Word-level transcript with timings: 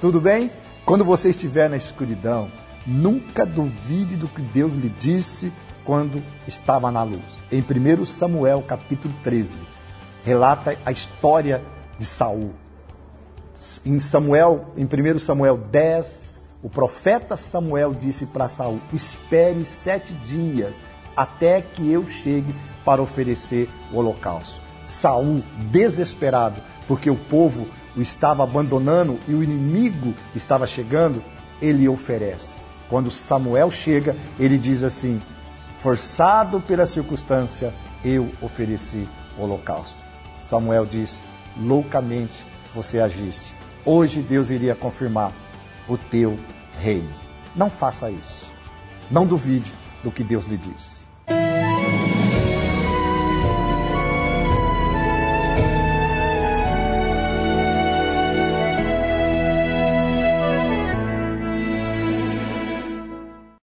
Tudo 0.00 0.20
bem? 0.20 0.50
Quando 0.84 1.04
você 1.04 1.30
estiver 1.30 1.70
na 1.70 1.76
escuridão, 1.76 2.50
nunca 2.84 3.46
duvide 3.46 4.16
do 4.16 4.26
que 4.26 4.42
Deus 4.42 4.74
lhe 4.74 4.88
disse 4.88 5.52
quando 5.84 6.20
estava 6.48 6.90
na 6.90 7.04
luz. 7.04 7.44
Em 7.52 7.60
1 7.60 8.04
Samuel 8.06 8.60
capítulo 8.66 9.14
13, 9.22 9.58
relata 10.24 10.76
a 10.84 10.90
história 10.90 11.62
de 11.96 12.04
Saul. 12.04 12.50
Em 13.86 14.00
Samuel, 14.00 14.72
em 14.76 14.84
1 14.84 15.20
Samuel 15.20 15.58
10, 15.58 16.40
o 16.60 16.68
profeta 16.68 17.36
Samuel 17.36 17.94
disse 17.94 18.26
para 18.26 18.48
Saul: 18.48 18.80
Espere 18.92 19.64
sete 19.64 20.12
dias 20.26 20.82
até 21.16 21.62
que 21.62 21.88
eu 21.92 22.08
chegue 22.08 22.52
para 22.84 23.00
oferecer 23.00 23.70
o 23.92 23.98
holocausto. 23.98 24.69
Saul, 24.90 25.42
desesperado, 25.70 26.60
porque 26.86 27.08
o 27.08 27.16
povo 27.16 27.66
o 27.96 28.02
estava 28.02 28.42
abandonando 28.42 29.18
e 29.26 29.34
o 29.34 29.42
inimigo 29.42 30.14
estava 30.34 30.66
chegando, 30.66 31.22
ele 31.60 31.88
oferece. 31.88 32.54
Quando 32.88 33.10
Samuel 33.10 33.70
chega, 33.70 34.16
ele 34.38 34.58
diz 34.58 34.82
assim: 34.82 35.22
Forçado 35.78 36.60
pela 36.60 36.86
circunstância, 36.86 37.72
eu 38.04 38.30
ofereci 38.42 39.08
holocausto. 39.38 40.02
Samuel 40.38 40.84
diz: 40.84 41.20
Loucamente 41.56 42.44
você 42.74 43.00
agiste. 43.00 43.54
Hoje 43.84 44.20
Deus 44.20 44.50
iria 44.50 44.74
confirmar 44.74 45.32
o 45.88 45.96
teu 45.96 46.38
reino. 46.78 47.10
Não 47.54 47.70
faça 47.70 48.10
isso. 48.10 48.46
Não 49.10 49.26
duvide 49.26 49.72
do 50.02 50.10
que 50.10 50.22
Deus 50.22 50.46
lhe 50.46 50.56
disse. 50.56 51.00